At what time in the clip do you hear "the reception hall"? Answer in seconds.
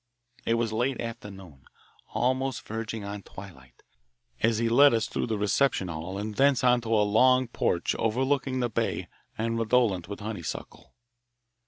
5.27-6.17